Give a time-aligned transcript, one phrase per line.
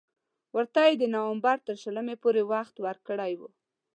[0.55, 3.49] ورته یې د نومبر تر شلمې پورې وخت ورکړی وو.